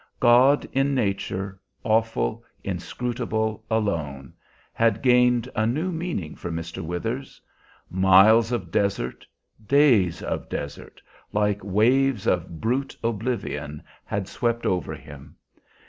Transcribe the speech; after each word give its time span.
God 0.19 0.67
in 0.73 0.95
nature, 0.95 1.59
awful, 1.83 2.43
inscrutable, 2.63 3.63
alone, 3.69 4.33
had 4.73 5.03
gained 5.03 5.47
a 5.55 5.67
new 5.67 5.91
meaning 5.91 6.33
for 6.35 6.49
Mr. 6.49 6.83
Withers. 6.83 7.39
Miles 7.87 8.51
of 8.51 8.71
desert, 8.71 9.27
days 9.67 10.23
of 10.23 10.49
desert, 10.49 11.03
like 11.33 11.63
waves 11.63 12.25
of 12.25 12.59
brute 12.59 12.97
oblivion 13.03 13.83
had 14.03 14.27
swept 14.27 14.65
over 14.65 14.95
him. 14.95 15.35